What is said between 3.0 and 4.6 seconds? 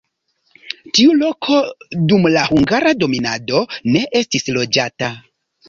dominado ne estis